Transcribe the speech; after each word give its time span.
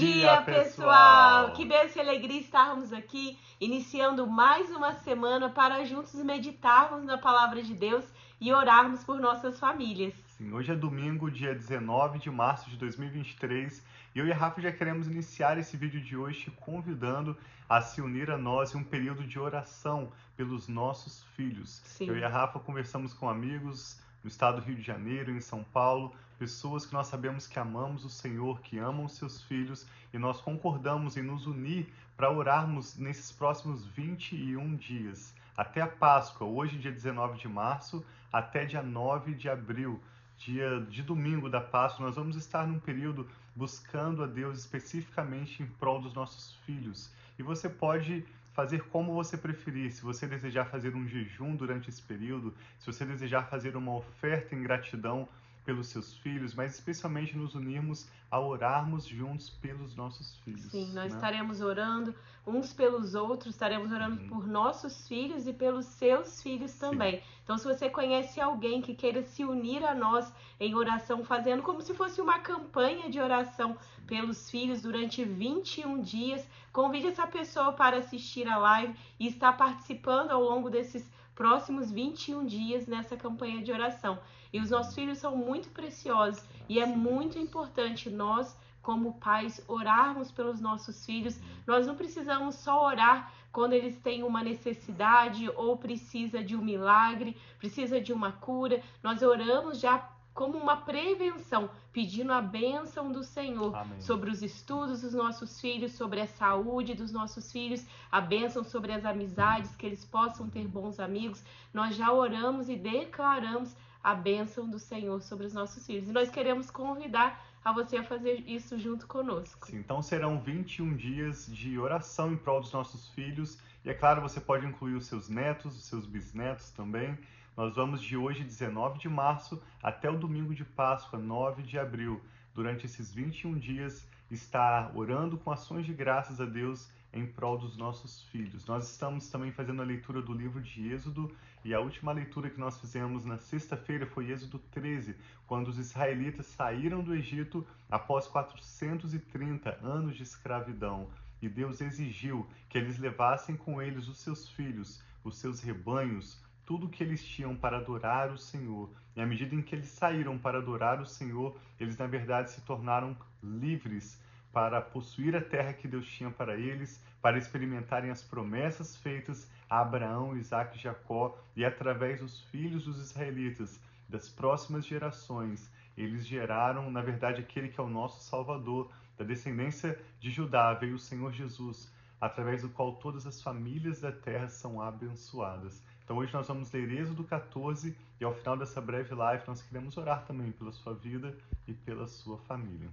dia, 0.00 0.42
pessoal! 0.42 1.52
Que 1.52 1.64
bênção 1.66 2.02
e 2.02 2.08
alegria 2.08 2.40
estarmos 2.40 2.90
aqui, 2.90 3.38
iniciando 3.60 4.26
mais 4.26 4.70
uma 4.70 4.94
semana 4.94 5.50
para 5.50 5.84
juntos 5.84 6.14
meditarmos 6.14 7.04
na 7.04 7.18
palavra 7.18 7.62
de 7.62 7.74
Deus 7.74 8.04
e 8.40 8.50
orarmos 8.50 9.04
por 9.04 9.20
nossas 9.20 9.60
famílias. 9.60 10.14
Sim, 10.38 10.52
hoje 10.52 10.72
é 10.72 10.74
domingo, 10.74 11.30
dia 11.30 11.54
19 11.54 12.18
de 12.18 12.30
março 12.30 12.70
de 12.70 12.78
2023, 12.78 13.84
e 14.14 14.18
eu 14.18 14.26
e 14.26 14.32
a 14.32 14.34
Rafa 14.34 14.62
já 14.62 14.72
queremos 14.72 15.06
iniciar 15.06 15.58
esse 15.58 15.76
vídeo 15.76 16.00
de 16.00 16.16
hoje 16.16 16.44
te 16.44 16.50
convidando 16.52 17.36
a 17.68 17.82
se 17.82 18.00
unir 18.00 18.30
a 18.30 18.38
nós 18.38 18.74
em 18.74 18.78
um 18.78 18.84
período 18.84 19.22
de 19.24 19.38
oração 19.38 20.10
pelos 20.34 20.66
nossos 20.66 21.22
filhos. 21.36 21.82
Sim. 21.84 22.06
Eu 22.06 22.16
e 22.16 22.24
a 22.24 22.28
Rafa 22.28 22.58
conversamos 22.58 23.12
com 23.12 23.28
amigos 23.28 24.00
no 24.22 24.28
estado 24.28 24.60
do 24.60 24.66
Rio 24.66 24.76
de 24.76 24.82
Janeiro, 24.82 25.30
em 25.30 25.40
São 25.40 25.64
Paulo, 25.64 26.14
pessoas 26.38 26.86
que 26.86 26.92
nós 26.92 27.06
sabemos 27.06 27.46
que 27.46 27.58
amamos 27.58 28.04
o 28.04 28.10
Senhor, 28.10 28.60
que 28.60 28.78
amam 28.78 29.08
seus 29.08 29.42
filhos, 29.42 29.86
e 30.12 30.18
nós 30.18 30.40
concordamos 30.40 31.16
em 31.16 31.22
nos 31.22 31.46
unir 31.46 31.92
para 32.16 32.30
orarmos 32.30 32.96
nesses 32.96 33.32
próximos 33.32 33.86
21 33.86 34.76
dias, 34.76 35.34
até 35.56 35.80
a 35.80 35.86
Páscoa, 35.86 36.46
hoje, 36.46 36.78
dia 36.78 36.92
19 36.92 37.38
de 37.38 37.48
março, 37.48 38.04
até 38.32 38.64
dia 38.64 38.82
9 38.82 39.34
de 39.34 39.48
abril, 39.48 40.00
dia 40.38 40.80
de 40.88 41.02
domingo 41.02 41.50
da 41.50 41.60
Páscoa, 41.60 42.06
nós 42.06 42.16
vamos 42.16 42.36
estar 42.36 42.66
num 42.66 42.78
período 42.78 43.28
buscando 43.54 44.24
a 44.24 44.26
Deus 44.26 44.58
especificamente 44.58 45.62
em 45.62 45.66
prol 45.66 46.00
dos 46.00 46.14
nossos 46.14 46.54
filhos. 46.64 47.12
E 47.38 47.42
você 47.42 47.68
pode 47.68 48.24
fazer 48.52 48.82
como 48.84 49.14
você 49.14 49.36
preferir. 49.36 49.90
Se 49.92 50.02
você 50.02 50.26
desejar 50.26 50.66
fazer 50.66 50.94
um 50.94 51.06
jejum 51.06 51.56
durante 51.56 51.88
esse 51.88 52.02
período, 52.02 52.54
se 52.78 52.86
você 52.86 53.04
desejar 53.04 53.48
fazer 53.48 53.76
uma 53.76 53.94
oferta 53.94 54.54
em 54.54 54.62
gratidão 54.62 55.28
pelos 55.64 55.88
seus 55.88 56.16
filhos, 56.18 56.54
mas 56.54 56.74
especialmente 56.74 57.36
nos 57.36 57.54
unirmos 57.54 58.08
a 58.30 58.40
orarmos 58.40 59.04
juntos 59.04 59.50
pelos 59.50 59.94
nossos 59.94 60.36
filhos. 60.38 60.62
Sim, 60.70 60.86
nós 60.94 61.10
né? 61.10 61.16
estaremos 61.16 61.60
orando 61.60 62.14
uns 62.46 62.72
pelos 62.72 63.14
outros, 63.14 63.54
estaremos 63.54 63.92
orando 63.92 64.20
Uhum. 64.22 64.28
por 64.28 64.46
nossos 64.46 65.06
filhos 65.06 65.46
e 65.46 65.52
pelos 65.52 65.84
seus 65.86 66.42
filhos 66.42 66.72
também. 66.74 67.22
Então, 67.50 67.58
se 67.58 67.66
você 67.66 67.90
conhece 67.90 68.40
alguém 68.40 68.80
que 68.80 68.94
queira 68.94 69.24
se 69.24 69.44
unir 69.44 69.84
a 69.84 69.92
nós 69.92 70.32
em 70.60 70.72
oração, 70.72 71.24
fazendo 71.24 71.64
como 71.64 71.82
se 71.82 71.92
fosse 71.92 72.20
uma 72.20 72.38
campanha 72.38 73.10
de 73.10 73.18
oração 73.18 73.76
pelos 74.06 74.48
filhos 74.48 74.82
durante 74.82 75.24
21 75.24 76.00
dias, 76.00 76.48
convide 76.72 77.08
essa 77.08 77.26
pessoa 77.26 77.72
para 77.72 77.96
assistir 77.96 78.46
a 78.46 78.56
live 78.56 78.94
e 79.18 79.26
estar 79.26 79.56
participando 79.56 80.30
ao 80.30 80.40
longo 80.40 80.70
desses 80.70 81.10
próximos 81.34 81.90
21 81.90 82.46
dias 82.46 82.86
nessa 82.86 83.16
campanha 83.16 83.60
de 83.60 83.72
oração. 83.72 84.20
E 84.52 84.60
os 84.60 84.70
nossos 84.70 84.94
filhos 84.94 85.18
são 85.18 85.36
muito 85.36 85.70
preciosos 85.70 86.44
e 86.68 86.78
é 86.78 86.86
muito 86.86 87.36
importante 87.36 88.08
nós, 88.08 88.56
como 88.80 89.14
pais, 89.14 89.60
orarmos 89.66 90.30
pelos 90.30 90.60
nossos 90.60 91.04
filhos. 91.04 91.40
Nós 91.66 91.84
não 91.84 91.96
precisamos 91.96 92.54
só 92.54 92.86
orar 92.86 93.32
quando 93.52 93.72
eles 93.72 93.98
têm 93.98 94.22
uma 94.22 94.42
necessidade 94.42 95.48
ou 95.56 95.76
precisa 95.76 96.42
de 96.42 96.56
um 96.56 96.62
milagre, 96.62 97.36
precisa 97.58 98.00
de 98.00 98.12
uma 98.12 98.32
cura. 98.32 98.82
Nós 99.02 99.22
oramos 99.22 99.80
já 99.80 100.08
como 100.32 100.56
uma 100.56 100.76
prevenção, 100.76 101.68
pedindo 101.92 102.32
a 102.32 102.40
bênção 102.40 103.10
do 103.10 103.22
Senhor 103.22 103.74
Amém. 103.74 104.00
sobre 104.00 104.30
os 104.30 104.42
estudos 104.42 105.02
dos 105.02 105.12
nossos 105.12 105.60
filhos, 105.60 105.92
sobre 105.92 106.20
a 106.20 106.26
saúde 106.26 106.94
dos 106.94 107.12
nossos 107.12 107.50
filhos, 107.50 107.84
a 108.10 108.20
bênção 108.20 108.62
sobre 108.62 108.92
as 108.92 109.04
amizades, 109.04 109.74
que 109.76 109.86
eles 109.86 110.04
possam 110.04 110.48
ter 110.48 110.66
bons 110.66 111.00
amigos. 111.00 111.44
Nós 111.74 111.96
já 111.96 112.12
oramos 112.12 112.68
e 112.68 112.76
declaramos 112.76 113.76
a 114.02 114.14
bênção 114.14 114.68
do 114.68 114.78
Senhor 114.78 115.20
sobre 115.20 115.46
os 115.46 115.52
nossos 115.52 115.84
filhos. 115.84 116.08
E 116.08 116.12
nós 116.12 116.30
queremos 116.30 116.70
convidar 116.70 117.44
a 117.64 117.72
você 117.72 117.98
a 117.98 118.04
fazer 118.04 118.42
isso 118.46 118.78
junto 118.78 119.06
conosco. 119.06 119.66
Sim, 119.66 119.78
então 119.78 120.00
serão 120.02 120.40
21 120.40 120.96
dias 120.96 121.46
de 121.46 121.78
oração 121.78 122.32
em 122.32 122.36
prol 122.36 122.60
dos 122.60 122.72
nossos 122.72 123.08
filhos. 123.10 123.58
E 123.84 123.90
é 123.90 123.94
claro, 123.94 124.20
você 124.20 124.40
pode 124.40 124.66
incluir 124.66 124.94
os 124.94 125.06
seus 125.06 125.28
netos, 125.28 125.76
os 125.76 125.84
seus 125.84 126.06
bisnetos 126.06 126.70
também. 126.70 127.18
Nós 127.56 127.74
vamos 127.74 128.00
de 128.00 128.16
hoje, 128.16 128.42
19 128.42 128.98
de 128.98 129.08
março, 129.08 129.62
até 129.82 130.08
o 130.08 130.16
domingo 130.16 130.54
de 130.54 130.64
Páscoa, 130.64 131.18
9 131.18 131.62
de 131.62 131.78
abril. 131.78 132.20
Durante 132.54 132.86
esses 132.86 133.12
21 133.12 133.58
dias, 133.58 134.06
estar 134.30 134.96
orando 134.96 135.36
com 135.36 135.50
ações 135.50 135.84
de 135.84 135.92
graças 135.92 136.40
a 136.40 136.44
Deus 136.44 136.90
em 137.12 137.26
prol 137.26 137.58
dos 137.58 137.76
nossos 137.76 138.22
filhos. 138.24 138.66
Nós 138.66 138.90
estamos 138.90 139.28
também 139.28 139.50
fazendo 139.50 139.82
a 139.82 139.84
leitura 139.84 140.22
do 140.22 140.32
livro 140.32 140.60
de 140.60 140.92
Êxodo 140.92 141.34
e 141.64 141.74
a 141.74 141.80
última 141.80 142.12
leitura 142.12 142.48
que 142.48 142.60
nós 142.60 142.80
fizemos 142.80 143.24
na 143.24 143.36
sexta-feira 143.36 144.06
foi 144.06 144.30
Êxodo 144.30 144.58
13, 144.70 145.14
quando 145.46 145.68
os 145.68 145.78
israelitas 145.78 146.46
saíram 146.46 147.02
do 147.02 147.14
Egito 147.14 147.66
após 147.90 148.26
430 148.26 149.78
anos 149.82 150.16
de 150.16 150.22
escravidão. 150.22 151.10
E 151.42 151.48
Deus 151.48 151.80
exigiu 151.80 152.46
que 152.68 152.78
eles 152.78 152.98
levassem 152.98 153.56
com 153.56 153.80
eles 153.80 154.08
os 154.08 154.18
seus 154.18 154.48
filhos, 154.48 155.02
os 155.24 155.36
seus 155.36 155.60
rebanhos, 155.60 156.40
tudo 156.64 156.86
o 156.86 156.88
que 156.88 157.02
eles 157.02 157.24
tinham 157.24 157.56
para 157.56 157.78
adorar 157.78 158.30
o 158.30 158.38
Senhor. 158.38 158.90
E 159.16 159.20
à 159.20 159.26
medida 159.26 159.54
em 159.54 159.62
que 159.62 159.74
eles 159.74 159.88
saíram 159.88 160.38
para 160.38 160.58
adorar 160.58 161.00
o 161.00 161.06
Senhor, 161.06 161.58
eles 161.78 161.96
na 161.96 162.06
verdade 162.06 162.52
se 162.52 162.60
tornaram 162.60 163.16
livres 163.42 164.20
para 164.52 164.80
possuir 164.80 165.36
a 165.36 165.40
terra 165.40 165.72
que 165.72 165.86
Deus 165.86 166.08
tinha 166.08 166.30
para 166.30 166.56
eles, 166.56 167.02
para 167.22 167.38
experimentarem 167.38 168.10
as 168.10 168.22
promessas 168.22 168.96
feitas 168.96 169.48
a 169.68 169.80
Abraão, 169.80 170.36
Isaac 170.36 170.76
e 170.76 170.82
Jacó, 170.82 171.38
e 171.54 171.64
através 171.64 172.20
dos 172.20 172.40
filhos 172.46 172.84
dos 172.84 172.98
israelitas, 172.98 173.80
das 174.08 174.28
próximas 174.28 174.84
gerações, 174.84 175.70
eles 175.96 176.26
geraram, 176.26 176.90
na 176.90 177.00
verdade, 177.00 177.40
aquele 177.40 177.68
que 177.68 177.80
é 177.80 177.84
o 177.84 177.88
nosso 177.88 178.24
Salvador, 178.24 178.90
da 179.16 179.24
descendência 179.24 180.00
de 180.18 180.30
Judá, 180.30 180.74
veio 180.74 180.96
o 180.96 180.98
Senhor 180.98 181.32
Jesus, 181.32 181.92
através 182.20 182.62
do 182.62 182.68
qual 182.68 182.96
todas 182.96 183.26
as 183.26 183.40
famílias 183.40 184.00
da 184.00 184.10
terra 184.10 184.48
são 184.48 184.82
abençoadas. 184.82 185.82
Então 186.02 186.16
hoje 186.16 186.32
nós 186.32 186.48
vamos 186.48 186.72
ler 186.72 186.90
Êxodo 186.90 187.22
14 187.22 187.96
e 188.20 188.24
ao 188.24 188.34
final 188.34 188.56
dessa 188.56 188.80
breve 188.80 189.14
live 189.14 189.44
nós 189.46 189.62
queremos 189.62 189.96
orar 189.96 190.24
também 190.26 190.50
pela 190.50 190.72
sua 190.72 190.92
vida 190.92 191.36
e 191.68 191.72
pela 191.72 192.08
sua 192.08 192.36
família. 192.38 192.88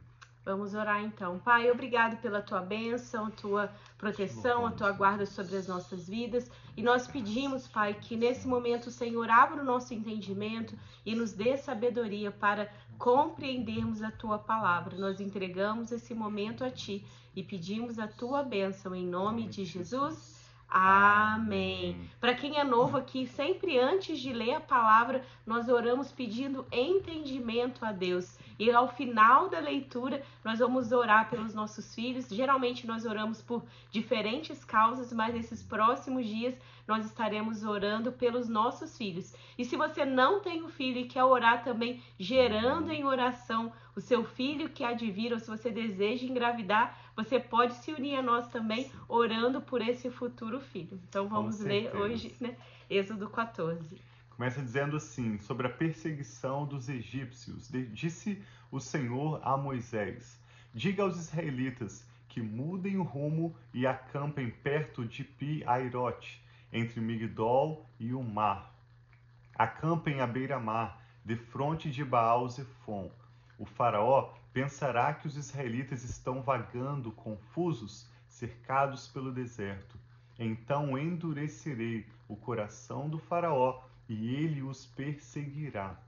Vamos 0.48 0.74
orar 0.74 1.04
então. 1.04 1.38
Pai, 1.40 1.70
obrigado 1.70 2.22
pela 2.22 2.42
tua 2.42 2.62
bênção, 2.62 3.30
tua 3.30 3.70
proteção, 3.98 4.66
a 4.66 4.72
tua 4.72 4.94
guarda 4.94 5.26
sobre 5.26 5.58
as 5.58 5.68
nossas 5.68 6.08
vidas. 6.08 6.50
E 6.78 6.82
nós 6.82 7.06
pedimos, 7.06 7.68
Pai, 7.68 7.94
que 7.94 8.16
nesse 8.16 8.48
momento 8.48 8.88
o 8.88 8.92
Senhor 8.92 9.30
abra 9.30 9.62
o 9.62 9.66
nosso 9.66 9.94
entendimento 9.94 10.74
e 11.06 11.14
nos 11.14 11.34
dê 11.34 11.58
sabedoria 11.58 12.32
para 12.32 12.72
compreendermos 12.98 14.02
a 14.02 14.10
tua 14.10 14.40
palavra. 14.40 14.98
Nós 14.98 15.20
entregamos 15.20 15.92
esse 15.92 16.14
momento 16.14 16.64
a 16.64 16.72
ti 16.72 17.06
e 17.36 17.44
pedimos 17.44 18.00
a 18.00 18.08
tua 18.08 18.42
bênção 18.42 18.96
em 18.96 19.06
nome 19.06 19.50
de 19.50 19.66
Jesus. 19.66 20.38
Amém. 20.70 22.10
Para 22.22 22.34
quem 22.34 22.58
é 22.58 22.64
novo 22.64 22.98
aqui, 22.98 23.26
sempre 23.26 23.78
antes 23.78 24.20
de 24.20 24.32
ler 24.32 24.54
a 24.56 24.62
palavra, 24.62 25.26
nós 25.46 25.70
oramos 25.70 26.12
pedindo 26.12 26.66
entendimento 26.72 27.86
a 27.86 27.92
Deus. 27.92 28.38
E 28.60 28.72
ao 28.72 28.88
final 28.88 29.50
da 29.50 29.60
leitura, 29.60 30.24
nós 30.44 30.60
vamos 30.60 30.92
orar 30.92 31.30
pelos 31.30 31.54
nossos 31.54 31.94
filhos. 31.94 32.28
Geralmente 32.30 32.88
nós 32.88 33.06
oramos 33.06 33.42
por 33.42 33.64
diferentes 33.92 34.64
causas, 34.66 35.14
mas 35.14 35.34
nesses 35.34 35.62
próximos 35.62 36.26
dias 36.26 36.56
nós 36.88 37.06
estaremos 37.06 37.64
orando 37.64 38.12
pelos 38.12 38.48
nossos 38.48 38.98
filhos. 38.98 39.36
E 39.58 39.66
se 39.66 39.76
você 39.76 40.06
não 40.06 40.40
tem 40.40 40.64
um 40.64 40.70
filho 40.70 41.00
e 41.00 41.08
quer 41.08 41.24
orar 41.24 41.64
também, 41.64 42.02
gerando 42.18 42.92
em 42.92 43.04
oração 43.04 43.72
o 43.96 44.02
seu 44.02 44.24
filho 44.24 44.70
que 44.70 44.84
há 44.84 44.94
de 44.94 45.12
vir, 45.12 45.34
ou 45.34 45.40
se 45.40 45.50
você 45.50 45.70
deseja 45.70 46.26
engravidar, 46.26 46.98
você 47.16 47.40
pode 47.40 47.74
se 47.74 47.92
unir 47.92 48.16
a 48.16 48.22
nós 48.22 48.48
também, 48.48 48.92
orando 49.08 49.60
por 49.60 49.82
esse 49.82 50.10
futuro 50.10 50.60
filho. 50.60 51.00
Então 51.10 51.28
vamos 51.28 51.60
ler 51.60 51.96
hoje, 51.96 52.36
né? 52.40 52.56
Êxodo 52.90 53.30
14. 53.30 54.07
Começa 54.38 54.62
dizendo 54.62 54.98
assim: 54.98 55.40
sobre 55.40 55.66
a 55.66 55.70
perseguição 55.70 56.64
dos 56.64 56.88
egípcios. 56.90 57.72
Disse 57.92 58.40
o 58.72 58.80
Senhor 58.80 59.42
a 59.44 59.58
Moisés: 59.58 60.40
Diga 60.72 61.02
aos 61.02 61.18
israelitas 61.18 62.08
que 62.30 62.40
mudem 62.40 62.98
o 62.98 63.04
rumo 63.04 63.56
e 63.74 63.88
acampem 63.88 64.52
perto 64.52 65.04
de 65.04 65.24
Pi-Airote, 65.24 66.40
entre 66.72 67.02
Migdol 67.02 67.90
e 68.00 68.14
o 68.14 68.22
mar. 68.22 68.76
Acampem 69.56 70.22
à 70.22 70.28
beira-mar, 70.28 71.04
defronte 71.26 71.90
de 71.90 72.06
Baal-Zephon. 72.06 73.10
O 73.58 73.66
faraó 73.66 74.36
pensará 74.54 75.16
que 75.16 75.26
os 75.26 75.36
israelitas 75.36 76.04
estão 76.04 76.44
vagando 76.44 77.12
confusos, 77.12 78.08
cercados 78.28 79.08
pelo 79.08 79.32
deserto. 79.32 79.98
Então 80.38 80.96
endurecerei 80.96 82.06
o 82.28 82.36
coração 82.36 83.10
do 83.10 83.18
faraó 83.18 83.82
e 84.10 84.36
ele 84.36 84.62
os 84.62 84.86
perseguirá. 84.86 86.00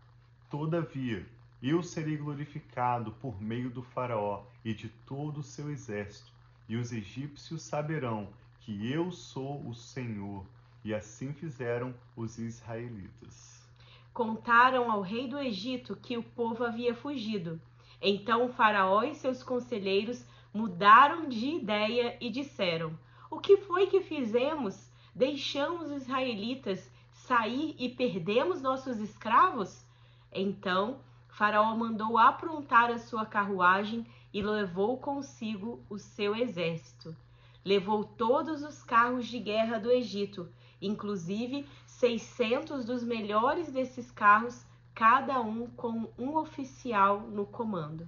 Todavia, 0.49 1.25
eu 1.61 1.83
serei 1.83 2.17
glorificado 2.17 3.11
por 3.13 3.41
meio 3.41 3.69
do 3.69 3.83
faraó 3.83 4.43
e 4.63 4.73
de 4.73 4.89
todo 5.05 5.39
o 5.39 5.43
seu 5.43 5.69
exército, 5.69 6.31
e 6.67 6.75
os 6.77 6.91
egípcios 6.91 7.61
saberão 7.63 8.29
que 8.61 8.91
eu 8.91 9.11
sou 9.11 9.67
o 9.67 9.73
Senhor. 9.73 10.45
E 10.83 10.93
assim 10.93 11.33
fizeram 11.33 11.93
os 12.15 12.39
israelitas. 12.39 13.67
contaram 14.13 14.91
ao 14.91 15.01
rei 15.01 15.27
do 15.27 15.37
Egito 15.37 15.95
que 15.95 16.17
o 16.17 16.23
povo 16.23 16.63
havia 16.63 16.95
fugido. 16.95 17.59
Então 18.01 18.45
o 18.45 18.53
faraó 18.53 19.03
e 19.03 19.15
seus 19.15 19.43
conselheiros 19.43 20.25
mudaram 20.53 21.27
de 21.27 21.47
ideia 21.47 22.17
e 22.21 22.29
disseram: 22.29 22.97
O 23.29 23.39
que 23.39 23.57
foi 23.57 23.87
que 23.87 24.01
fizemos? 24.01 24.89
Deixamos 25.13 25.91
os 25.91 26.03
israelitas 26.03 26.89
sair 27.29 27.75
e 27.77 27.87
perdemos 27.89 28.59
nossos 28.59 28.97
escravos? 28.97 29.85
Então 30.33 30.99
Faraó 31.27 31.75
mandou 31.75 32.17
aprontar 32.17 32.89
a 32.89 32.97
sua 32.97 33.23
carruagem 33.23 34.03
e 34.33 34.41
levou 34.41 34.97
consigo 34.97 35.85
o 35.87 35.99
seu 35.99 36.35
exército. 36.35 37.15
Levou 37.63 38.03
todos 38.03 38.63
os 38.63 38.83
carros 38.83 39.27
de 39.27 39.37
guerra 39.37 39.77
do 39.77 39.91
Egito, 39.91 40.49
inclusive 40.81 41.67
seiscentos 41.85 42.83
dos 42.83 43.03
melhores 43.03 43.71
desses 43.71 44.09
carros, 44.09 44.65
cada 44.95 45.39
um 45.39 45.67
com 45.67 46.11
um 46.17 46.35
oficial 46.35 47.21
no 47.21 47.45
comando. 47.45 48.07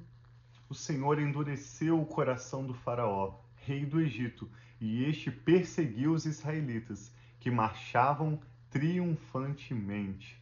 O 0.68 0.74
Senhor 0.74 1.20
endureceu 1.20 2.02
o 2.02 2.08
coração 2.08 2.66
do 2.66 2.74
Faraó, 2.74 3.36
rei 3.56 3.86
do 3.86 4.02
Egito, 4.02 4.50
e 4.80 5.04
este 5.04 5.30
perseguiu 5.30 6.12
os 6.12 6.26
israelitas, 6.26 7.14
que 7.40 7.52
marchavam 7.52 8.40
triunfantemente. 8.72 10.42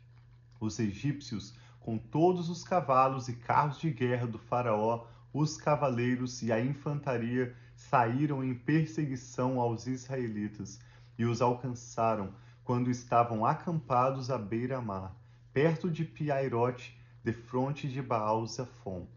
Os 0.61 0.79
egípcios 0.79 1.53
com 1.79 1.97
todos 1.97 2.49
os 2.49 2.63
cavalos 2.63 3.27
e 3.27 3.35
carros 3.35 3.79
de 3.79 3.89
guerra 3.89 4.27
do 4.27 4.37
Faraó, 4.37 5.07
os 5.33 5.57
cavaleiros 5.57 6.41
e 6.43 6.51
a 6.51 6.63
infantaria 6.63 7.55
saíram 7.75 8.43
em 8.43 8.53
perseguição 8.53 9.59
aos 9.59 9.87
israelitas 9.87 10.79
e 11.17 11.25
os 11.25 11.41
alcançaram 11.41 12.33
quando 12.63 12.91
estavam 12.91 13.45
acampados 13.45 14.29
à 14.29 14.37
beira-mar, 14.37 15.15
perto 15.51 15.89
de 15.89 16.05
Piairote, 16.05 16.95
defronte 17.23 17.87
de 17.87 18.01
Baal-Zafon. 18.01 19.07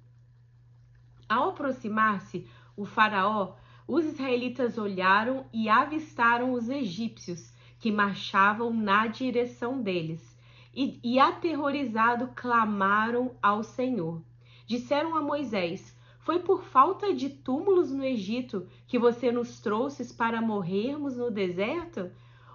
Ao 1.29 1.51
aproximar-se 1.51 2.49
o 2.75 2.87
faraó, 2.87 3.57
os 3.87 4.05
israelitas 4.07 4.79
olharam 4.79 5.45
e 5.53 5.69
avistaram 5.69 6.53
os 6.53 6.69
egípcios 6.71 7.52
que 7.83 7.91
marchavam 7.91 8.73
na 8.73 9.09
direção 9.09 9.83
deles 9.83 10.39
e, 10.73 11.01
e 11.03 11.19
aterrorizado 11.19 12.31
clamaram 12.33 13.35
ao 13.43 13.65
Senhor. 13.65 14.23
Disseram 14.69 15.17
a 15.17 15.21
Moisés: 15.21 15.93
Foi 16.21 16.39
por 16.39 16.63
falta 16.63 17.13
de 17.13 17.29
túmulos 17.29 17.91
no 17.91 18.05
Egito 18.05 18.69
que 18.87 19.01
você 19.01 19.33
nos 19.33 19.59
trouxe 19.59 20.15
para 20.15 20.41
morrermos 20.41 21.17
no 21.17 21.29
deserto? 21.29 22.09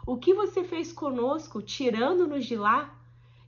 O 0.05 0.15
que 0.15 0.33
você 0.33 0.63
fez 0.63 0.93
conosco, 0.93 1.61
tirando-nos 1.61 2.45
de 2.45 2.55
lá? 2.55 2.97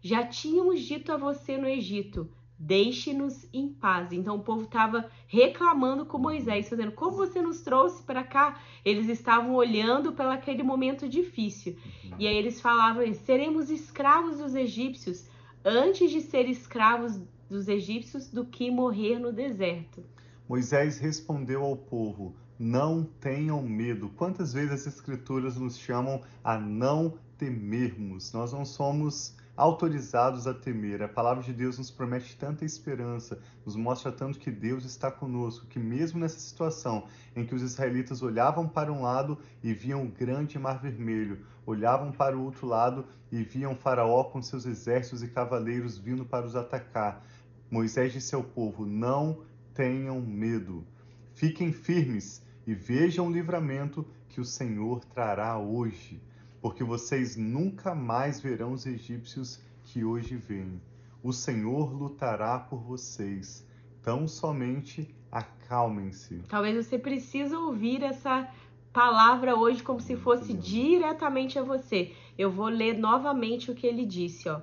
Já 0.01 0.27
tínhamos 0.27 0.81
dito 0.81 1.13
a 1.13 1.17
você 1.17 1.57
no 1.57 1.65
Egito: 1.69 2.29
Deixe-nos 2.61 3.47
em 3.53 3.69
paz. 3.69 4.11
Então 4.11 4.35
o 4.35 4.43
povo 4.43 4.63
estava 4.63 5.09
reclamando 5.27 6.05
com 6.05 6.17
Moisés, 6.17 6.69
dizendo: 6.69 6.91
Como 6.91 7.15
você 7.15 7.41
nos 7.41 7.61
trouxe 7.61 8.03
para 8.03 8.21
cá? 8.21 8.59
Eles 8.83 9.07
estavam 9.07 9.55
olhando 9.55 10.11
para 10.11 10.33
aquele 10.33 10.61
momento 10.61 11.07
difícil. 11.07 11.77
E 12.19 12.27
aí 12.27 12.35
eles 12.35 12.59
falavam: 12.59 13.13
Seremos 13.13 13.69
escravos 13.69 14.39
dos 14.39 14.55
egípcios 14.55 15.25
antes 15.63 16.11
de 16.11 16.19
ser 16.19 16.49
escravos 16.49 17.17
dos 17.49 17.69
egípcios 17.69 18.29
do 18.29 18.45
que 18.45 18.69
morrer 18.69 19.19
no 19.19 19.31
deserto. 19.31 20.03
Moisés 20.47 20.97
respondeu 20.97 21.63
ao 21.63 21.77
povo: 21.77 22.35
Não 22.59 23.05
tenham 23.21 23.63
medo. 23.63 24.09
Quantas 24.09 24.51
vezes 24.51 24.71
as 24.71 24.87
escrituras 24.87 25.55
nos 25.55 25.77
chamam 25.77 26.21
a 26.43 26.59
não 26.59 27.17
temermos? 27.37 28.33
Nós 28.33 28.51
não 28.51 28.65
somos 28.65 29.38
autorizados 29.59 30.47
a 30.47 30.53
temer. 30.53 31.03
A 31.03 31.07
palavra 31.07 31.43
de 31.43 31.51
Deus 31.51 31.77
nos 31.77 31.91
promete 31.91 32.37
tanta 32.37 32.63
esperança, 32.63 33.37
nos 33.65 33.75
mostra 33.75 34.09
tanto 34.09 34.39
que 34.39 34.49
Deus 34.49 34.85
está 34.85 35.11
conosco, 35.11 35.67
que 35.67 35.77
mesmo 35.77 36.17
nessa 36.17 36.39
situação 36.39 37.05
em 37.35 37.45
que 37.45 37.53
os 37.53 37.61
israelitas 37.61 38.21
olhavam 38.21 38.69
para 38.69 38.91
um 38.91 39.01
lado 39.01 39.37
e 39.61 39.73
viam 39.73 40.05
o 40.05 40.09
grande 40.09 40.57
mar 40.57 40.79
vermelho, 40.79 41.45
olhavam 41.65 42.09
para 42.09 42.37
o 42.37 42.41
outro 42.41 42.65
lado 42.65 43.05
e 43.29 43.43
viam 43.43 43.75
Faraó 43.75 44.23
com 44.23 44.41
seus 44.41 44.65
exércitos 44.65 45.21
e 45.23 45.27
cavaleiros 45.27 45.97
vindo 45.97 46.25
para 46.25 46.45
os 46.45 46.55
atacar, 46.55 47.21
Moisés 47.69 48.13
disse 48.13 48.33
ao 48.33 48.43
povo: 48.43 48.85
Não 48.85 49.41
tenham 49.73 50.21
medo, 50.21 50.87
fiquem 51.35 51.73
firmes 51.73 52.41
e 52.65 52.73
vejam 52.73 53.27
o 53.27 53.31
livramento 53.31 54.07
que 54.29 54.39
o 54.39 54.45
Senhor 54.45 55.03
trará 55.03 55.57
hoje 55.57 56.21
porque 56.61 56.83
vocês 56.83 57.35
nunca 57.35 57.95
mais 57.95 58.41
verão 58.41 58.73
os 58.73 58.85
egípcios 58.85 59.61
que 59.83 60.03
hoje 60.03 60.35
veem. 60.35 60.81
O 61.23 61.33
Senhor 61.33 61.93
lutará 61.93 62.59
por 62.59 62.79
vocês. 62.81 63.67
Tão 64.01 64.27
somente 64.27 65.13
acalmem-se. 65.31 66.43
Talvez 66.47 66.85
você 66.85 66.97
precise 66.97 67.53
ouvir 67.53 68.03
essa 68.03 68.49
palavra 68.93 69.55
hoje 69.55 69.83
como 69.83 69.99
se 69.99 70.15
fosse 70.15 70.53
diretamente 70.53 71.59
a 71.59 71.63
você. 71.63 72.13
Eu 72.37 72.49
vou 72.49 72.67
ler 72.67 72.97
novamente 72.97 73.69
o 73.69 73.75
que 73.75 73.85
ele 73.85 74.05
disse, 74.05 74.49
ó. 74.49 74.61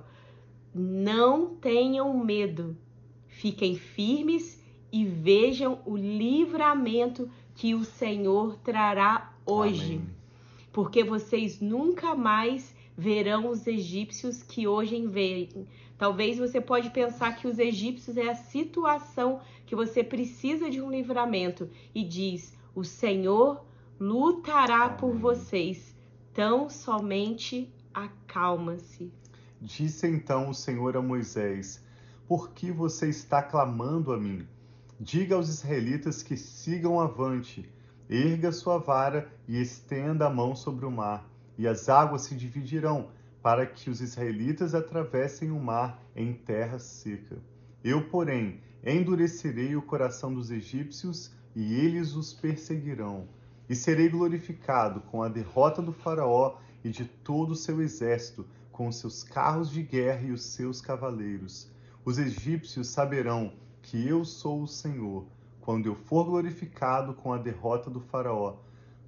Não 0.73 1.55
tenham 1.55 2.17
medo. 2.17 2.75
Fiquem 3.27 3.75
firmes 3.75 4.61
e 4.91 5.05
vejam 5.05 5.79
o 5.85 5.95
livramento 5.95 7.29
que 7.55 7.75
o 7.75 7.83
Senhor 7.83 8.57
trará 8.57 9.33
hoje. 9.45 9.95
Amém 9.95 10.16
porque 10.77 11.03
vocês 11.03 11.59
nunca 11.59 12.13
mais 12.13 12.75
verão 12.95 13.49
os 13.49 13.65
egípcios 13.65 14.43
que 14.43 14.67
hoje 14.67 15.07
veem. 15.07 15.67
Talvez 15.97 16.37
você 16.37 16.61
pode 16.61 16.91
pensar 16.91 17.35
que 17.35 17.47
os 17.47 17.57
egípcios 17.57 18.15
é 18.15 18.29
a 18.29 18.35
situação 18.35 19.41
que 19.65 19.75
você 19.75 20.03
precisa 20.03 20.69
de 20.69 20.79
um 20.79 20.91
livramento 20.91 21.67
e 21.95 22.03
diz: 22.03 22.55
"O 22.75 22.83
Senhor 22.83 23.65
lutará 23.99 24.87
por 24.87 25.17
vocês, 25.17 25.97
tão 26.31 26.69
somente 26.69 27.73
acalma-se." 27.91 29.11
Disse 29.59 30.05
então 30.05 30.51
o 30.51 30.53
Senhor 30.53 30.95
a 30.95 31.01
Moisés: 31.01 31.83
Por 32.27 32.51
que 32.51 32.71
você 32.71 33.09
está 33.09 33.41
clamando 33.41 34.13
a 34.13 34.17
mim? 34.19 34.47
Diga 34.99 35.33
aos 35.33 35.49
israelitas 35.49 36.21
que 36.21 36.37
sigam 36.37 36.99
avante 36.99 37.67
Erga 38.09 38.53
sua 38.53 38.77
vara 38.77 39.29
e 39.45 39.59
estenda 39.59 40.27
a 40.27 40.29
mão 40.29 40.55
sobre 40.55 40.85
o 40.85 40.91
mar, 40.91 41.29
e 41.57 41.67
as 41.67 41.89
águas 41.89 42.21
se 42.21 42.35
dividirão, 42.35 43.09
para 43.41 43.65
que 43.65 43.89
os 43.89 43.99
israelitas 43.99 44.73
atravessem 44.73 45.51
o 45.51 45.59
mar 45.59 46.01
em 46.15 46.33
terra 46.33 46.79
seca. 46.79 47.37
Eu, 47.83 48.07
porém, 48.07 48.61
endurecerei 48.81 49.75
o 49.75 49.81
coração 49.81 50.33
dos 50.33 50.51
egípcios, 50.51 51.31
e 51.53 51.73
eles 51.73 52.15
os 52.15 52.33
perseguirão. 52.33 53.27
E 53.67 53.75
serei 53.75 54.07
glorificado 54.07 55.01
com 55.01 55.21
a 55.21 55.27
derrota 55.27 55.81
do 55.81 55.91
Faraó 55.91 56.57
e 56.85 56.89
de 56.89 57.03
todo 57.03 57.51
o 57.51 57.55
seu 57.55 57.81
exército, 57.81 58.45
com 58.71 58.87
os 58.87 58.99
seus 58.99 59.21
carros 59.21 59.69
de 59.69 59.81
guerra 59.81 60.21
e 60.27 60.31
os 60.31 60.43
seus 60.43 60.79
cavaleiros. 60.79 61.69
Os 62.05 62.17
egípcios 62.17 62.87
saberão 62.87 63.51
que 63.81 64.07
eu 64.07 64.23
sou 64.23 64.61
o 64.61 64.67
Senhor 64.67 65.25
quando 65.67 65.87
eu 65.87 65.95
for 65.95 66.23
glorificado 66.23 67.13
com 67.13 67.33
a 67.33 67.37
derrota 67.37 67.89
do 67.89 67.99
Faraó, 67.99 68.55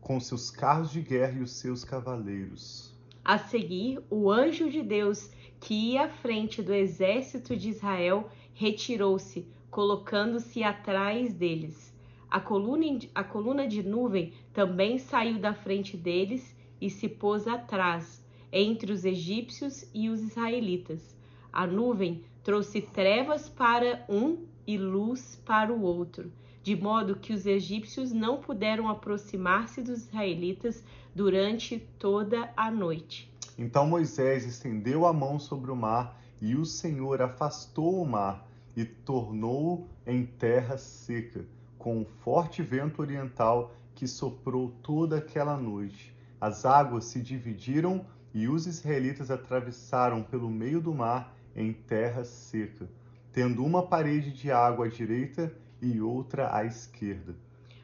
com 0.01 0.20
seus 0.20 0.51
carros 0.51 0.92
de 0.92 1.00
guerra 1.00 1.39
e 1.39 1.42
os 1.42 1.54
seus 1.54 1.86
cavaleiros. 1.86 2.94
A 3.24 3.38
seguir, 3.38 4.01
o 4.10 4.30
anjo 4.30 4.70
de 4.70 4.84
Deus, 4.84 5.32
que 5.62 5.94
ia 5.94 6.04
à 6.04 6.10
frente 6.10 6.62
do 6.62 6.74
exército 6.74 7.56
de 7.56 7.70
Israel, 7.70 8.30
retirou-se, 8.54 9.48
colocando-se 9.72 10.62
atrás 10.62 11.34
deles. 11.34 11.98
A 12.30 12.42
coluna, 12.42 13.00
a 13.16 13.24
coluna 13.24 13.66
de 13.66 13.82
nuvem 13.82 14.34
também 14.51 14.98
saiu 14.98 15.39
da 15.39 15.54
frente 15.54 15.96
deles 15.96 16.54
e 16.82 16.89
se 16.89 17.08
pôs 17.08 17.48
atrás, 17.48 18.22
entre 18.51 18.92
os 18.92 19.06
egípcios 19.06 19.89
e 19.94 20.10
os 20.10 20.20
israelitas. 20.22 21.16
A 21.54 21.66
nuvem 21.66 22.22
trouxe 22.44 22.82
trevas 22.82 23.48
para 23.48 24.04
um 24.10 24.46
e 24.68 24.78
luz 24.78 25.42
para 25.46 25.72
o 25.72 25.82
outro 25.82 26.30
de 26.70 26.76
modo 26.76 27.16
que 27.16 27.34
os 27.34 27.48
egípcios 27.48 28.12
não 28.12 28.38
puderam 28.38 28.88
aproximar-se 28.88 29.82
dos 29.82 30.04
israelitas 30.04 30.84
durante 31.16 31.80
toda 31.98 32.54
a 32.56 32.70
noite. 32.70 33.34
Então 33.58 33.88
Moisés 33.88 34.46
estendeu 34.46 35.08
a 35.08 35.12
mão 35.12 35.40
sobre 35.40 35.72
o 35.72 35.76
mar, 35.76 36.22
e 36.40 36.56
o 36.56 36.64
Senhor 36.68 37.24
afastou 37.24 38.00
o 38.00 38.08
mar 38.08 38.48
e 38.78 38.86
tornou-o 38.86 39.88
em 40.06 40.24
terra 40.24 40.78
seca, 40.78 41.44
com 41.80 41.98
um 41.98 42.06
forte 42.06 42.62
vento 42.62 43.02
oriental 43.02 43.74
que 43.96 44.08
soprou 44.08 44.72
toda 44.84 45.18
aquela 45.18 45.58
noite. 45.58 46.16
As 46.40 46.66
águas 46.66 47.06
se 47.06 47.20
dividiram 47.20 48.06
e 48.32 48.48
os 48.48 48.68
israelitas 48.68 49.32
atravessaram 49.32 50.22
pelo 50.22 50.52
meio 50.52 50.80
do 50.80 50.94
mar 50.94 51.36
em 51.56 51.74
terra 51.74 52.24
seca, 52.24 52.88
tendo 53.34 53.66
uma 53.66 53.82
parede 53.82 54.32
de 54.32 54.52
água 54.52 54.86
à 54.86 54.88
direita 54.88 55.52
e 55.81 56.01
outra 56.01 56.55
à 56.55 56.65
esquerda. 56.65 57.36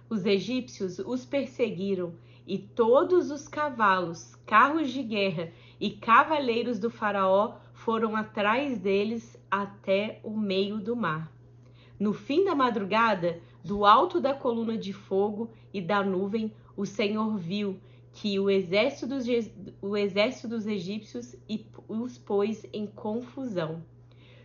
Os 0.09 0.25
egípcios 0.25 0.99
os 0.99 1.25
perseguiram, 1.25 2.13
e 2.47 2.59
todos 2.59 3.31
os 3.31 3.47
cavalos, 3.47 4.35
carros 4.45 4.91
de 4.91 5.01
guerra 5.01 5.51
e 5.79 5.89
cavaleiros 5.89 6.77
do 6.77 6.91
Faraó 6.91 7.55
foram 7.73 8.15
atrás 8.15 8.77
deles 8.77 9.35
até 9.49 10.19
o 10.23 10.37
meio 10.37 10.79
do 10.79 10.95
mar. 10.95 11.31
No 11.99 12.13
fim 12.13 12.43
da 12.43 12.53
madrugada, 12.53 13.39
Do 13.63 13.83
alto 13.83 14.21
da 14.21 14.31
coluna 14.31 14.77
de 14.77 14.93
fogo 14.93 15.49
e 15.73 15.81
da 15.81 16.03
nuvem, 16.03 16.53
o 16.77 16.85
Senhor 16.85 17.35
viu 17.35 17.79
que 18.13 18.39
o 18.39 18.47
exército 18.47 19.07
dos, 19.07 19.25
o 19.81 19.97
exército 19.97 20.47
dos 20.47 20.67
egípcios 20.67 21.35
os 21.87 22.15
pôs 22.15 22.63
em 22.71 22.85
confusão. 22.85 23.83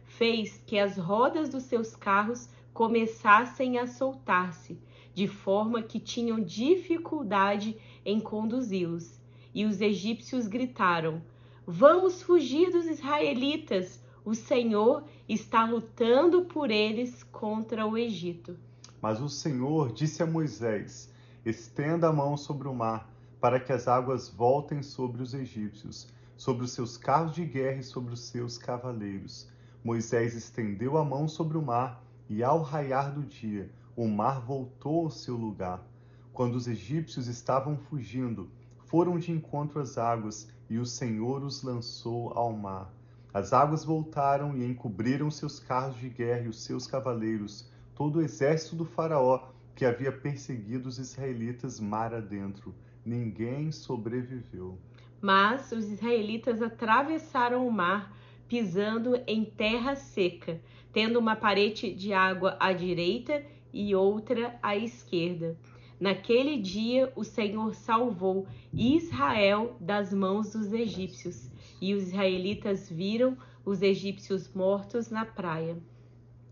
Fez 0.07 0.63
que 0.67 0.79
as 0.79 0.97
rodas 0.97 1.51
dos 1.51 1.65
seus 1.65 1.95
carros 1.95 2.49
começassem 2.81 3.79
a 3.79 3.87
soltar-se, 3.87 4.81
de 5.13 5.29
forma 5.29 5.83
que 5.83 6.01
tinham 6.01 6.41
dificuldade 6.41 7.77
em 8.07 8.19
conduzi-los. 8.19 9.21
E 9.55 9.67
os 9.67 9.83
egípcios 9.83 10.47
gritaram: 10.47 11.21
Vamos 11.67 12.23
fugir 12.23 12.71
dos 12.71 12.87
israelitas! 12.87 14.03
O 14.25 14.35
Senhor 14.35 15.05
está 15.29 15.67
lutando 15.67 16.47
por 16.47 16.71
eles 16.71 17.23
contra 17.23 17.87
o 17.87 17.99
Egito. 17.99 18.59
Mas 18.99 19.21
o 19.21 19.29
Senhor 19.29 19.93
disse 19.93 20.23
a 20.23 20.27
Moisés: 20.27 21.13
Estenda 21.45 22.09
a 22.09 22.13
mão 22.15 22.35
sobre 22.35 22.67
o 22.67 22.75
mar 22.75 23.13
para 23.39 23.61
que 23.61 23.75
as 23.75 23.89
águas 23.89 24.31
voltem 24.31 24.83
sobre 24.83 25.23
os 25.23 25.35
egípcios, 25.35 26.09
sobre 26.35 26.65
os 26.65 26.73
seus 26.73 26.97
carros 26.97 27.35
de 27.35 27.45
guerra 27.45 27.81
e 27.81 27.85
sobre 27.85 28.15
os 28.15 28.21
seus 28.21 28.57
cavaleiros. 28.57 29.51
Moisés 29.85 30.35
estendeu 30.35 30.97
a 30.97 31.05
mão 31.05 31.29
sobre 31.29 31.59
o 31.59 31.63
mar, 31.63 32.03
e 32.31 32.45
ao 32.45 32.63
raiar 32.63 33.13
do 33.13 33.23
dia, 33.23 33.71
o 33.97 34.07
mar 34.07 34.41
voltou 34.41 35.05
ao 35.05 35.11
seu 35.11 35.37
lugar. 35.37 35.85
Quando 36.33 36.55
os 36.55 36.69
egípcios 36.69 37.27
estavam 37.27 37.77
fugindo, 37.77 38.49
foram 38.87 39.19
de 39.19 39.33
encontro 39.33 39.81
às 39.81 39.99
águas, 39.99 40.49
e 40.71 40.79
o 40.79 40.87
Senhor 40.87 41.43
os 41.43 41.65
lançou 41.65 42.33
ao 42.33 42.53
mar. 42.53 42.95
As 43.35 43.53
águas 43.53 43.85
voltaram 43.85 44.57
e 44.57 44.65
encobriram 44.65 45.29
seus 45.29 45.59
carros 45.59 45.97
de 45.97 46.09
guerra 46.09 46.43
e 46.43 46.49
os 46.49 46.63
seus 46.63 46.87
cavaleiros, 46.87 47.69
todo 47.97 48.21
o 48.21 48.23
exército 48.23 48.77
do 48.77 48.85
Faraó 48.85 49.49
que 49.75 49.85
havia 49.85 50.13
perseguido 50.13 50.89
os 50.89 50.99
israelitas 50.99 51.81
mar 51.81 52.15
adentro 52.15 52.75
ninguém 53.05 53.73
sobreviveu. 53.73 54.79
Mas 55.21 55.73
os 55.73 55.87
israelitas 55.87 56.63
atravessaram 56.63 57.67
o 57.67 57.73
mar 57.73 58.15
pisando 58.51 59.15
em 59.29 59.45
terra 59.45 59.95
seca, 59.95 60.61
tendo 60.93 61.21
uma 61.21 61.37
parede 61.37 61.95
de 61.95 62.13
água 62.13 62.57
à 62.59 62.73
direita 62.73 63.45
e 63.73 63.95
outra 63.95 64.59
à 64.61 64.77
esquerda. 64.77 65.57
Naquele 66.01 66.59
dia 66.61 67.13
o 67.15 67.23
Senhor 67.23 67.77
salvou 67.77 68.49
Israel 68.75 69.77
das 69.79 70.13
mãos 70.13 70.51
dos 70.51 70.73
egípcios, 70.73 71.49
e 71.81 71.95
os 71.95 72.09
israelitas 72.09 72.91
viram 72.91 73.39
os 73.65 73.83
egípcios 73.83 74.53
mortos 74.53 75.11
na 75.11 75.25
praia. 75.25 75.79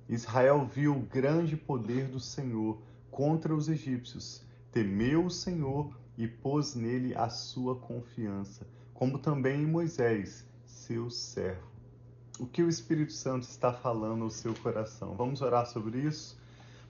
Israel 0.08 0.70
viu 0.72 0.94
o 0.94 1.00
grande 1.00 1.56
poder 1.56 2.06
do 2.06 2.20
Senhor 2.20 2.80
contra 3.10 3.52
os 3.52 3.68
egípcios, 3.68 4.46
temeu 4.70 5.24
o 5.24 5.30
Senhor 5.30 5.98
e 6.16 6.28
pôs 6.28 6.76
nele 6.76 7.12
a 7.16 7.28
sua 7.28 7.74
confiança, 7.74 8.64
como 8.94 9.18
também 9.18 9.62
em 9.62 9.66
Moisés, 9.66 10.46
seu 10.64 11.10
servo. 11.10 11.77
O 12.38 12.46
que 12.46 12.62
o 12.62 12.68
Espírito 12.68 13.12
Santo 13.12 13.42
está 13.42 13.72
falando 13.72 14.22
ao 14.22 14.30
seu 14.30 14.54
coração? 14.54 15.14
Vamos 15.16 15.42
orar 15.42 15.66
sobre 15.66 15.98
isso? 15.98 16.38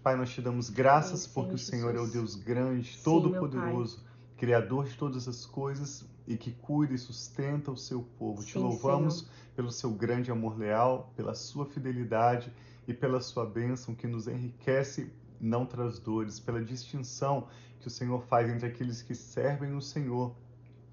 Pai, 0.02 0.14
nós 0.14 0.31
te 0.31 0.43
damos 0.43 0.69
graças 0.69 1.21
Sim, 1.21 1.31
porque 1.33 1.55
o 1.55 1.59
Senhor 1.59 1.93
Jesus. 1.93 2.07
é 2.07 2.11
o 2.11 2.12
Deus 2.12 2.35
grande, 2.35 2.99
todo-poderoso, 3.02 4.05
Criador 4.37 4.85
de 4.85 4.97
todas 4.97 5.26
as 5.26 5.47
coisas 5.47 6.05
e 6.26 6.37
que 6.37 6.52
cuida 6.52 6.95
e 6.95 6.99
sustenta 6.99 7.73
o 7.73 7.76
seu 7.76 8.02
povo. 8.19 8.43
Sim, 8.43 8.49
te 8.49 8.59
louvamos 8.59 9.21
Senhor. 9.21 9.31
pelo 9.57 9.73
seu 9.73 9.90
grande 9.90 10.31
amor 10.31 10.59
leal, 10.59 11.12
pela 11.17 11.35
sua 11.35 11.64
fidelidade 11.64 12.52
e 12.87 12.93
pela 12.93 13.21
sua 13.21 13.47
bênção 13.47 13.95
que 13.95 14.07
nos 14.07 14.28
enriquece 14.28 15.11
não 15.40 15.64
traz 15.64 15.99
dores, 15.99 16.38
pela 16.38 16.62
distinção 16.62 17.49
que 17.81 17.87
o 17.87 17.90
Senhor 17.90 18.21
faz 18.23 18.50
entre 18.50 18.67
aqueles 18.67 19.02
que 19.02 19.14
servem 19.14 19.75
o 19.75 19.81
Senhor 19.81 20.35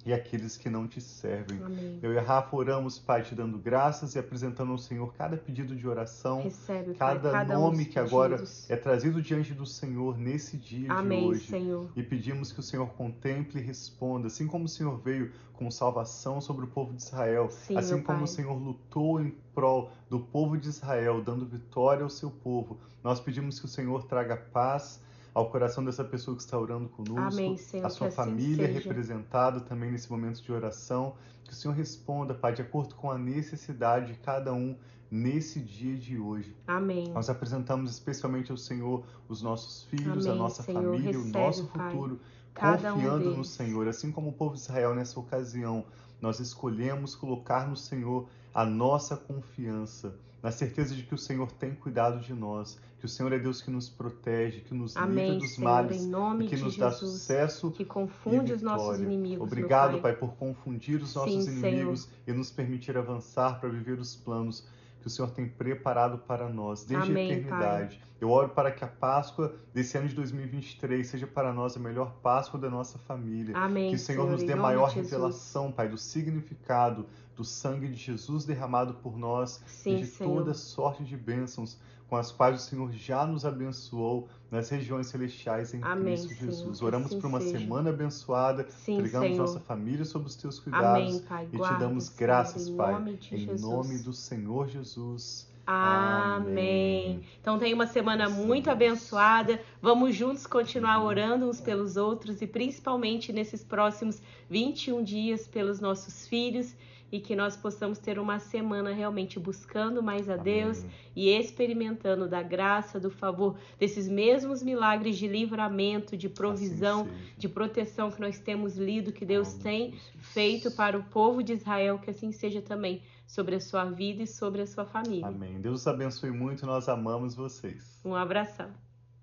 e 0.05 0.13
aqueles 0.13 0.55
que 0.55 0.69
não 0.69 0.87
te 0.87 1.01
servem. 1.01 1.59
Amém. 1.63 1.99
Eu 2.01 2.13
e 2.13 2.17
a 2.17 2.21
Rafa 2.21 2.55
oramos, 2.55 2.99
Pai, 2.99 3.23
te 3.23 3.33
dando 3.33 3.57
graças 3.57 4.13
e 4.13 4.19
apresentando 4.19 4.71
ao 4.71 4.77
Senhor 4.77 5.11
cada 5.15 5.35
pedido 5.35 5.75
de 5.75 5.87
oração, 5.87 6.43
Recebe, 6.43 6.93
cada, 6.93 7.31
cada 7.31 7.57
nome 7.57 7.85
que 7.85 7.97
agora 7.97 8.43
é 8.69 8.75
trazido 8.75 9.19
diante 9.21 9.53
do 9.53 9.65
Senhor 9.65 10.17
nesse 10.17 10.57
dia 10.57 10.93
Amém, 10.93 11.21
de 11.21 11.27
hoje. 11.27 11.47
Senhor. 11.47 11.89
E 11.95 12.03
pedimos 12.03 12.51
que 12.51 12.59
o 12.59 12.63
Senhor 12.63 12.87
contemple 12.89 13.59
e 13.59 13.63
responda, 13.63 14.27
assim 14.27 14.45
como 14.45 14.65
o 14.65 14.69
Senhor 14.69 14.95
veio 14.99 15.31
com 15.53 15.71
salvação 15.71 16.39
sobre 16.39 16.65
o 16.65 16.67
povo 16.67 16.93
de 16.93 17.01
Israel, 17.01 17.49
Sim, 17.49 17.77
assim 17.77 18.01
como 18.01 18.19
pai. 18.19 18.23
o 18.23 18.27
Senhor 18.27 18.53
lutou 18.53 19.19
em 19.19 19.33
prol 19.53 19.89
do 20.09 20.19
povo 20.19 20.57
de 20.57 20.67
Israel, 20.67 21.23
dando 21.23 21.45
vitória 21.45 22.03
ao 22.03 22.09
seu 22.09 22.29
povo. 22.29 22.77
Nós 23.03 23.19
pedimos 23.19 23.59
que 23.59 23.65
o 23.65 23.69
Senhor 23.69 24.03
traga 24.03 24.35
paz, 24.35 25.01
ao 25.35 25.49
coração 25.49 25.83
dessa 25.83 26.03
pessoa 26.03 26.37
que 26.37 26.41
está 26.41 26.57
orando 26.57 26.87
conosco, 26.87 27.19
Amém, 27.19 27.57
Senhor, 27.57 27.85
a 27.85 27.89
sua 27.89 28.07
assim 28.07 28.15
família 28.15 28.67
seja. 28.67 28.79
representada 28.79 29.59
também 29.59 29.91
nesse 29.91 30.09
momento 30.09 30.41
de 30.41 30.49
oração. 30.49 31.15
Que 31.43 31.51
o 31.51 31.55
Senhor 31.55 31.73
responda, 31.73 32.33
Pai, 32.33 32.53
de 32.53 32.61
acordo 32.61 32.95
com 32.95 33.11
a 33.11 33.17
necessidade 33.17 34.13
de 34.13 34.19
cada 34.19 34.53
um 34.53 34.77
nesse 35.11 35.59
dia 35.59 35.97
de 35.97 36.17
hoje. 36.17 36.55
Amém. 36.65 37.11
Nós 37.11 37.29
apresentamos 37.29 37.91
especialmente 37.91 38.49
ao 38.49 38.57
Senhor 38.57 39.03
os 39.27 39.41
nossos 39.41 39.83
filhos, 39.83 40.25
Amém, 40.25 40.31
a 40.31 40.41
nossa 40.41 40.63
Senhor, 40.63 40.81
família, 40.81 41.11
recebe, 41.11 41.37
o 41.37 41.41
nosso 41.41 41.65
Pai, 41.67 41.91
futuro, 41.91 42.19
confiando 42.53 43.33
um 43.33 43.37
no 43.37 43.45
Senhor, 43.45 43.87
assim 43.89 44.13
como 44.13 44.29
o 44.29 44.33
povo 44.33 44.55
de 44.55 44.61
Israel 44.61 44.95
nessa 44.95 45.19
ocasião. 45.19 45.85
Nós 46.21 46.39
escolhemos 46.39 47.13
colocar 47.13 47.67
no 47.67 47.75
Senhor 47.75 48.29
a 48.55 48.65
nossa 48.65 49.17
confiança 49.17 50.15
na 50.41 50.49
certeza 50.49 50.95
de 50.95 51.03
que 51.03 51.13
o 51.13 51.17
Senhor 51.17 51.51
tem 51.51 51.73
cuidado 51.75 52.21
de 52.21 52.33
nós, 52.33 52.79
que 52.99 53.05
o 53.05 53.09
Senhor 53.09 53.33
é 53.33 53.39
Deus 53.39 53.61
que 53.61 53.69
nos 53.69 53.89
protege, 53.89 54.61
que 54.61 54.73
nos 54.73 54.95
Amém, 54.95 55.31
livra 55.31 55.39
dos 55.39 55.55
Senhor, 55.55 55.69
males, 55.69 56.01
e 56.03 56.47
que 56.47 56.55
nos 56.55 56.73
Jesus, 56.73 56.77
dá 56.77 56.91
sucesso 56.91 57.71
que 57.71 57.83
confunde 57.83 58.51
e 58.51 58.55
os 58.55 58.61
nossos 58.61 59.01
inimigos. 59.01 59.45
Obrigado, 59.45 59.93
pai. 59.93 60.13
pai. 60.13 60.15
por 60.15 60.35
confundir 60.35 61.01
os 61.01 61.15
nossos 61.15 61.43
Sim, 61.43 61.51
inimigos 61.51 62.03
Senhor. 62.03 62.19
e 62.27 62.31
nos 62.31 62.49
permitir 62.49 62.97
avançar 62.97 63.59
para 63.59 63.67
viver 63.67 63.99
os 63.99 64.15
planos 64.15 64.65
que 65.05 65.07
o 65.07 65.11
Senhor 65.11 65.29
tem 65.29 65.47
preparado 65.47 66.17
para 66.17 66.49
nós 66.49 66.83
desde 66.83 67.11
Amém, 67.11 67.29
a 67.29 67.33
eternidade. 67.35 67.97
Pai. 67.99 68.07
Eu 68.19 68.31
oro 68.31 68.49
para 68.49 68.71
que 68.71 68.83
a 68.83 68.87
Páscoa 68.87 69.53
desse 69.71 69.95
ano 69.99 70.07
de 70.07 70.15
2023 70.15 71.05
seja 71.05 71.27
para 71.27 71.53
nós 71.53 71.77
a 71.77 71.79
melhor 71.79 72.15
Páscoa 72.23 72.59
da 72.59 72.71
nossa 72.71 72.97
família. 72.97 73.55
Amém, 73.55 73.91
que 73.91 73.97
o 73.97 73.99
Senhor, 73.99 74.23
Senhor 74.23 74.31
nos 74.31 74.41
dê 74.41 74.55
maior 74.55 74.89
revelação, 74.89 75.71
Pai, 75.71 75.87
do 75.87 75.95
significado 75.95 77.05
do 77.35 77.43
sangue 77.43 77.87
de 77.87 77.93
Jesus 77.93 78.45
derramado 78.45 78.95
por 78.95 79.15
nós 79.15 79.61
Sim, 79.67 79.97
e 79.97 79.99
de 79.99 80.07
Senhor. 80.07 80.37
toda 80.37 80.55
sorte 80.55 81.03
de 81.03 81.15
bênçãos 81.15 81.77
com 82.09 82.15
as 82.15 82.31
quais 82.31 82.61
o 82.61 82.63
Senhor 82.63 82.91
já 82.91 83.25
nos 83.25 83.45
abençoou 83.45 84.27
nas 84.51 84.69
regiões 84.69 85.07
celestiais 85.07 85.73
em 85.73 85.81
Amém, 85.83 86.15
Cristo 86.15 86.33
Jesus. 86.35 86.77
Senhor. 86.77 86.87
Oramos 86.87 87.07
assim 87.07 87.19
por 87.19 87.27
uma 87.27 87.41
seja. 87.41 87.59
semana 87.59 87.89
abençoada, 87.89 88.65
Sim, 88.69 88.93
entregamos 88.97 89.29
Senhor. 89.29 89.41
nossa 89.41 89.59
família 89.59 90.05
sob 90.05 90.25
os 90.27 90.35
teus 90.35 90.59
cuidados 90.59 90.85
Amém, 90.87 91.19
Pai. 91.19 91.47
e 91.51 91.57
te 91.57 91.79
damos 91.79 92.05
Senhor, 92.05 92.17
graças, 92.17 92.67
em 92.67 92.75
Pai, 92.75 92.93
nome 92.93 93.11
em 93.13 93.21
Jesus. 93.21 93.61
nome 93.61 93.97
do 93.99 94.13
Senhor 94.13 94.67
Jesus. 94.67 95.47
Amém. 95.65 97.21
Então 97.41 97.57
tenha 97.57 97.73
uma 97.73 97.87
semana 97.87 98.29
muito 98.29 98.69
abençoada. 98.69 99.59
Vamos 99.81 100.15
juntos 100.15 100.45
continuar 100.45 101.03
orando 101.03 101.49
uns 101.49 101.59
pelos 101.59 101.97
outros 101.97 102.41
e 102.41 102.47
principalmente 102.47 103.33
nesses 103.33 103.63
próximos 103.63 104.21
21 104.49 105.03
dias 105.03 105.47
pelos 105.47 105.79
nossos 105.79 106.27
filhos 106.27 106.75
e 107.11 107.19
que 107.19 107.35
nós 107.35 107.55
possamos 107.55 107.97
ter 107.97 108.19
uma 108.19 108.39
semana 108.39 108.91
realmente 108.91 109.39
buscando 109.39 110.01
mais 110.01 110.29
a 110.29 110.35
Deus 110.35 110.79
Amém. 110.79 110.91
e 111.15 111.29
experimentando 111.29 112.27
da 112.27 112.41
graça, 112.41 112.99
do 112.99 113.09
favor 113.09 113.55
desses 113.79 114.07
mesmos 114.07 114.61
milagres 114.61 115.17
de 115.17 115.27
livramento, 115.27 116.17
de 116.17 116.27
provisão, 116.27 117.01
Assim 117.01 117.25
de 117.37 117.47
proteção 117.47 118.11
que 118.11 118.19
nós 118.19 118.39
temos 118.39 118.75
lido 118.75 119.11
que 119.11 119.25
Deus 119.25 119.49
Amém, 119.53 119.61
tem 119.61 119.91
Jesus. 119.91 120.11
feito 120.33 120.71
para 120.71 120.97
o 120.97 121.03
povo 121.03 121.43
de 121.43 121.53
Israel, 121.53 121.99
que 121.99 122.09
assim 122.09 122.31
seja 122.31 122.61
também 122.61 123.01
sobre 123.25 123.55
a 123.55 123.59
sua 123.59 123.85
vida 123.85 124.23
e 124.23 124.27
sobre 124.27 124.61
a 124.61 124.67
sua 124.67 124.85
família. 124.85 125.27
Amém. 125.27 125.59
Deus 125.59 125.81
os 125.81 125.87
abençoe 125.87 126.31
muito, 126.31 126.65
nós 126.65 126.87
amamos 126.87 127.35
vocês. 127.35 127.99
Um 128.03 128.15
abração. 128.15 128.84